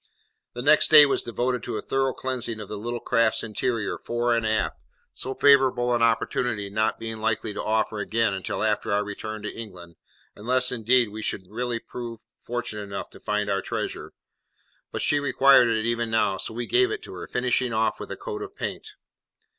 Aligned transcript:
The 0.53 0.63
next 0.63 0.87
day 0.89 1.05
was 1.05 1.21
devoted 1.21 1.61
to 1.61 1.77
a 1.77 1.79
thorough 1.83 2.11
cleansing 2.15 2.59
of 2.59 2.67
the 2.67 2.75
little, 2.75 2.99
craft's 2.99 3.43
interior, 3.43 3.99
fore 3.99 4.35
and 4.35 4.47
aft, 4.47 4.83
so 5.13 5.35
favourable 5.35 5.93
an 5.93 6.01
opportunity 6.01 6.71
not 6.71 6.97
being 6.97 7.19
likely 7.19 7.53
to 7.53 7.61
offer 7.61 7.99
again 7.99 8.33
until 8.33 8.63
after 8.63 8.91
our 8.91 9.03
return 9.03 9.43
to 9.43 9.53
England, 9.55 9.97
unless, 10.35 10.71
indeed, 10.71 11.09
we 11.09 11.23
really 11.47 11.77
should 11.77 11.87
prove 11.87 12.19
fortunate 12.41 12.81
enough 12.81 13.11
to 13.11 13.19
find 13.19 13.47
our 13.47 13.61
treasure; 13.61 14.13
but 14.91 15.03
she 15.03 15.19
required 15.19 15.67
it 15.67 15.85
even 15.85 16.09
now, 16.09 16.35
so 16.37 16.51
we 16.55 16.65
gave 16.65 16.89
it 16.89 17.05
her, 17.05 17.27
finishing 17.27 17.71
off 17.71 17.99
with 17.99 18.09
a 18.09 18.17
coat 18.17 18.41
of 18.41 18.55
paint. 18.55 18.93